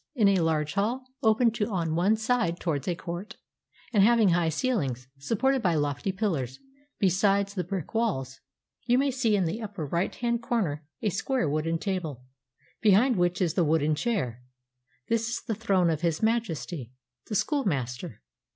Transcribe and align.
In 0.15 0.27
a 0.29 0.39
large 0.39 0.73
hall, 0.73 1.05
open 1.21 1.51
on 1.69 1.93
one 1.93 2.15
side 2.15 2.59
towards 2.59 2.87
a 2.87 2.95
court, 2.95 3.35
and 3.93 4.01
having 4.03 4.29
high 4.29 4.49
ceihngs 4.49 5.05
supported 5.19 5.61
by 5.61 5.75
lofty 5.75 6.11
pillars 6.11 6.57
besides 6.97 7.53
the 7.53 7.63
brick 7.63 7.93
walls, 7.93 8.39
you 8.85 8.97
may 8.97 9.11
see 9.11 9.35
in 9.35 9.45
the 9.45 9.61
upper 9.61 9.85
right 9.85 10.15
hand 10.15 10.41
corner 10.41 10.83
a 11.03 11.09
square 11.09 11.47
wooden 11.47 11.77
table, 11.77 12.23
behind 12.81 13.15
which 13.15 13.39
is 13.43 13.53
the 13.53 13.63
wooden 13.63 13.93
chair; 13.93 14.41
this 15.07 15.29
is 15.29 15.43
the 15.43 15.53
throne 15.53 15.91
of 15.91 16.01
his 16.01 16.23
majesty— 16.23 16.91
the 17.27 17.35
school 17.35 17.63
master. 17.63 18.23